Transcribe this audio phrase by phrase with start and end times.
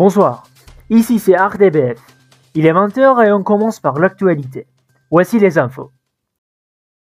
[0.00, 0.44] Bonsoir,
[0.88, 2.00] ici c'est RDBF.
[2.54, 4.66] Il est 20h et on commence par l'actualité.
[5.10, 5.90] Voici les infos.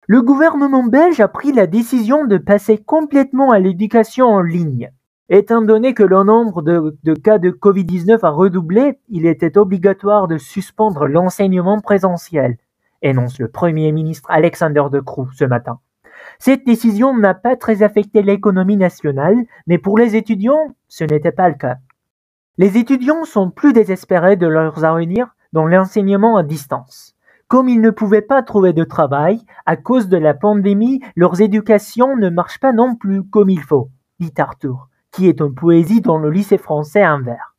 [0.07, 4.90] Le gouvernement belge a pris la décision de passer complètement à l'éducation en ligne.
[5.29, 10.26] Étant donné que le nombre de, de cas de Covid-19 a redoublé, il était obligatoire
[10.26, 12.57] de suspendre l'enseignement présentiel,
[13.03, 15.81] énonce le Premier ministre Alexander De Croo ce matin.
[16.39, 19.36] Cette décision n'a pas très affecté l'économie nationale,
[19.67, 21.76] mais pour les étudiants, ce n'était pas le cas.
[22.59, 27.15] Les étudiants sont plus désespérés de leurs avenirs dans l'enseignement à distance.
[27.49, 32.17] Comme ils ne pouvaient pas trouver de travail à cause de la pandémie, leurs éducations
[32.17, 36.17] ne marchent pas non plus comme il faut, dit Arthur, qui est une poésie dans
[36.17, 37.55] le lycée français Anvers.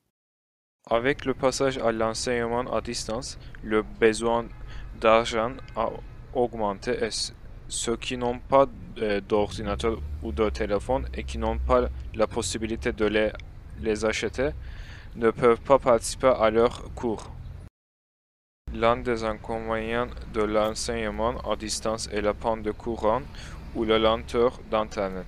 [0.90, 4.46] Avec le passage à l'enseignement à distance, le besoin
[5.00, 5.90] d'argent a
[6.34, 7.10] augmenté et
[7.68, 8.66] ceux qui n'ont pas
[9.30, 13.32] d'ordinateur ou de téléphone et qui n'ont pas la possibilité de
[13.80, 14.50] les acheter
[15.18, 17.32] ne peuvent pas participer à leurs cours.
[18.74, 23.24] L'un des inconvénients de l'enseignement à distance est la panne de courant
[23.76, 25.26] ou la lenteur d'Internet.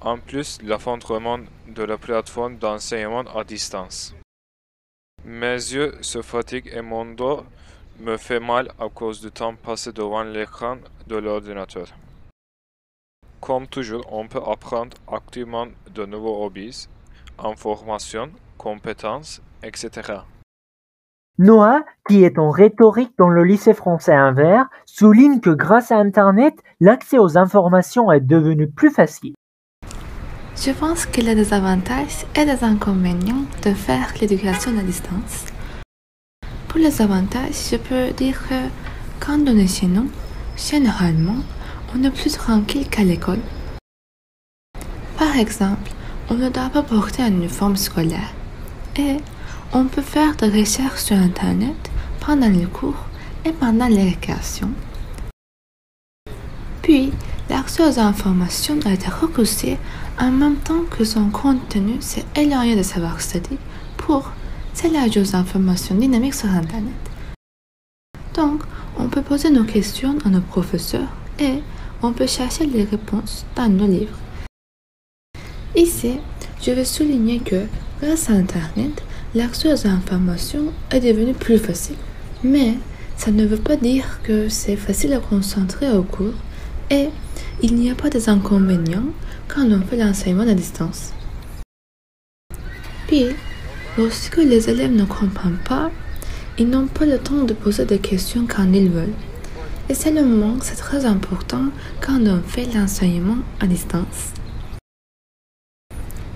[0.00, 4.14] En plus, l'effondrement de la plateforme d'enseignement à distance.
[5.24, 7.44] Mes yeux se fatiguent et mon dos
[7.98, 11.88] me fait mal à cause du temps passé devant l'écran de l'ordinateur.
[13.40, 16.88] Comme toujours, on peut apprendre activement de nouveaux hobbies,
[17.38, 20.20] informations, compétences, etc.
[21.38, 26.54] Noah, qui est en rhétorique dans le lycée français Inver, souligne que grâce à Internet,
[26.80, 29.34] l'accès aux informations est devenu plus facile.
[30.56, 35.44] Je pense qu'il y a des avantages et des inconvénients de faire l'éducation à distance.
[36.68, 38.54] Pour les avantages, je peux dire que
[39.20, 40.10] quand on est chez nous,
[40.56, 41.36] généralement,
[41.94, 43.40] on est plus tranquille qu'à l'école.
[45.18, 45.90] Par exemple,
[46.28, 48.32] on ne doit pas porter un uniforme scolaire
[48.96, 49.16] et
[49.72, 53.06] on peut faire des recherches sur Internet pendant les cours
[53.44, 54.70] et pendant les récréations.
[56.82, 57.12] Puis,
[57.48, 59.78] l'accès aux informations a été repoussé
[60.20, 63.58] en même temps que son contenu s'est éloigné de savoir study
[63.96, 64.32] pour
[64.72, 66.92] s'élargir aux informations dynamiques sur Internet.
[68.34, 68.62] Donc,
[68.98, 71.08] on peut poser nos questions à nos professeurs
[71.38, 71.62] et
[72.02, 74.18] on peut chercher les réponses dans nos livres.
[75.76, 76.14] Ici,
[76.62, 77.66] je veux souligner que
[78.00, 79.04] grâce à Internet,
[79.34, 81.96] l'accès aux informations est devenu plus facile.
[82.42, 82.76] Mais
[83.18, 86.32] ça ne veut pas dire que c'est facile à concentrer au cours
[86.90, 87.10] et
[87.62, 89.12] il n'y a pas des inconvénients
[89.48, 91.12] quand on fait l'enseignement à distance.
[93.06, 93.26] Puis,
[93.98, 95.90] lorsque les élèves ne comprennent pas,
[96.58, 99.12] ils n'ont pas le temps de poser des questions quand ils veulent.
[99.90, 101.66] Et seulement, c'est très important
[102.00, 104.35] quand on fait l'enseignement à distance.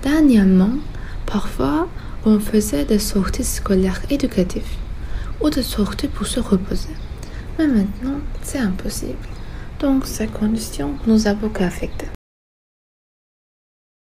[0.03, 0.79] Dernièrement,
[1.27, 1.87] parfois,
[2.25, 4.79] on faisait des sorties scolaires éducatives
[5.43, 6.95] ou des sorties pour se reposer.
[7.59, 9.19] Mais maintenant, c'est impossible.
[9.79, 12.09] Donc, ces conditions nous a beaucoup affectés.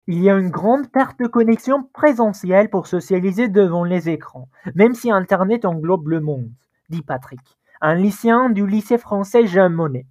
[0.06, 4.94] Il y a une grande perte de connexion présentielle pour socialiser devant les écrans, même
[4.94, 6.50] si Internet englobe le monde,
[6.88, 10.06] dit Patrick, un lycéen du lycée français Jean Monnet.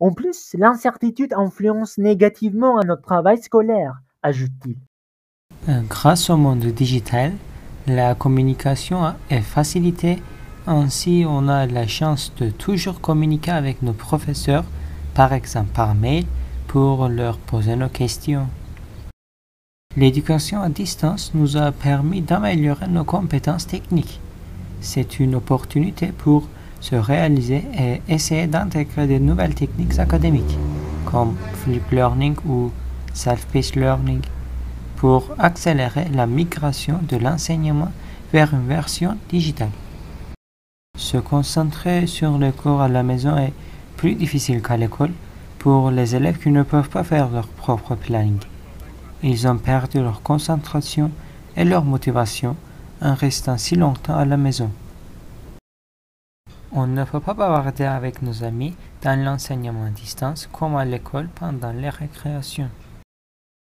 [0.00, 4.76] En plus, l'incertitude influence négativement à notre travail scolaire, ajoute-t-il.
[5.88, 7.32] Grâce au monde digital,
[7.86, 10.20] la communication est facilitée,
[10.66, 14.64] ainsi on a la chance de toujours communiquer avec nos professeurs,
[15.14, 16.24] par exemple par mail,
[16.66, 18.48] pour leur poser nos questions.
[19.96, 24.18] L'éducation à distance nous a permis d'améliorer nos compétences techniques.
[24.80, 26.48] C'est une opportunité pour
[26.80, 30.58] se réaliser et essayer d'intégrer de nouvelles techniques académiques,
[31.04, 32.72] comme flip learning ou
[33.14, 34.22] self-paced learning
[35.00, 37.90] pour accélérer la migration de l'enseignement
[38.34, 39.70] vers une version digitale.
[40.98, 43.54] Se concentrer sur les cours à la maison est
[43.96, 45.12] plus difficile qu'à l'école
[45.58, 48.40] pour les élèves qui ne peuvent pas faire leur propre planning.
[49.22, 51.10] Ils ont perdu leur concentration
[51.56, 52.54] et leur motivation
[53.00, 54.70] en restant si longtemps à la maison.
[56.72, 61.28] On ne peut pas bavarder avec nos amis dans l'enseignement à distance comme à l'école
[61.34, 62.68] pendant les récréations.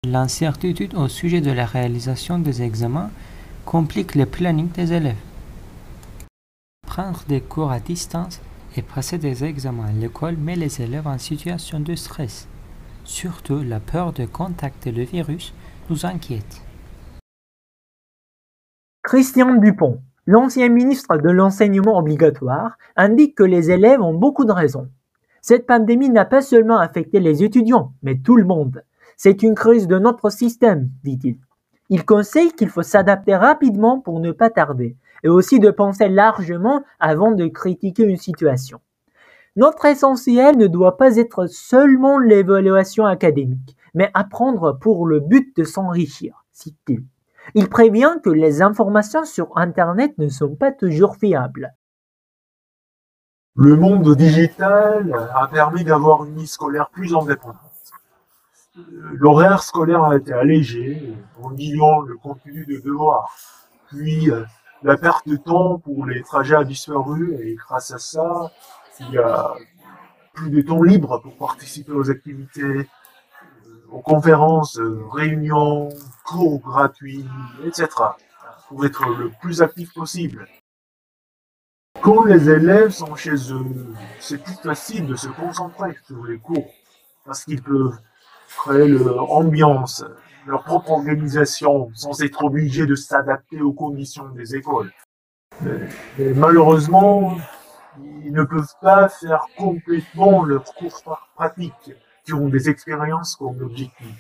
[0.10, 3.10] L'incertitude au sujet de la réalisation des examens
[3.66, 5.18] complique le planning des élèves.
[6.88, 8.40] Prendre des cours à distance
[8.78, 12.48] et passer des examens à l'école met les élèves en situation de stress.
[13.04, 15.54] Surtout, la peur de contacter le virus
[15.90, 16.62] nous inquiète.
[19.04, 24.90] Christian Dupont, l'ancien ministre de l'enseignement obligatoire, indique que les élèves ont beaucoup de raisons.
[25.42, 28.84] Cette pandémie n'a pas seulement affecté les étudiants, mais tout le monde.
[29.18, 31.40] C'est une crise de notre système, dit-il.
[31.90, 36.84] Il conseille qu'il faut s'adapter rapidement pour ne pas tarder, et aussi de penser largement
[37.00, 38.80] avant de critiquer une situation.
[39.56, 45.64] Notre essentiel ne doit pas être seulement l'évaluation académique, mais apprendre pour le but de
[45.64, 47.04] s'enrichir, cite-t-il.
[47.56, 51.74] Il prévient que les informations sur Internet ne sont pas toujours fiables.
[53.56, 57.67] Le monde digital a permis d'avoir une vie scolaire plus indépendante.
[59.14, 63.36] L'horaire scolaire a été allégé en diluant le contenu de devoirs.
[63.88, 64.44] Puis euh,
[64.84, 68.52] la perte de temps pour les trajets a disparu et grâce à ça,
[69.00, 69.54] il y a
[70.34, 72.86] plus de temps libre pour participer aux activités, euh,
[73.92, 75.90] aux conférences, euh, réunions,
[76.24, 77.26] cours gratuits,
[77.66, 77.88] etc.
[78.68, 80.48] pour être le plus actif possible.
[82.02, 86.70] Quand les élèves sont chez eux, c'est plus facile de se concentrer sur les cours
[87.26, 87.98] parce qu'ils peuvent
[88.58, 90.04] créer leur ambiance,
[90.46, 94.92] leur propre organisation sans être obligés de s'adapter aux conditions des écoles.
[95.62, 97.38] Mais, malheureusement,
[98.24, 101.02] ils ne peuvent pas faire complètement leurs cours
[101.36, 101.92] pratiques
[102.24, 104.16] qui ont des expériences comme objectif.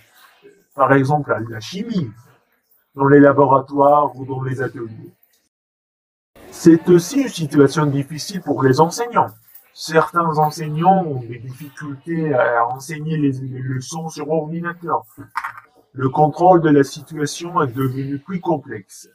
[0.73, 2.11] Par exemple, la chimie,
[2.95, 5.13] dans les laboratoires ou dans les ateliers.
[6.49, 9.29] C'est aussi une situation difficile pour les enseignants.
[9.79, 15.05] Certains enseignants ont des difficultés à enseigner les, leçons sur ordinateur.
[15.93, 19.07] Le contrôle de la situation est devenu plus complexe.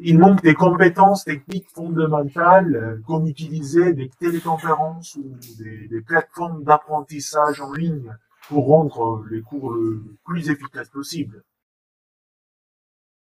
[0.00, 7.62] Il manque des compétences techniques fondamentales comme utiliser des téléconférences ou des, des plateformes d'apprentissage
[7.62, 8.14] en ligne
[8.48, 11.42] pour rendre les cours le plus efficaces possible.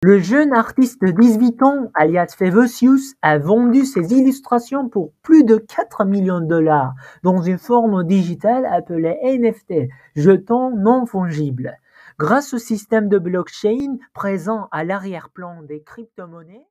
[0.07, 5.57] Le jeune artiste de 18 ans, alias Fevosius, a vendu ses illustrations pour plus de
[5.57, 6.93] 4 millions de dollars
[7.23, 11.79] dans une forme digitale appelée NFT, jeton non fongible.
[12.19, 16.67] Grâce au système de blockchain présent à l'arrière-plan des crypto-monnaies,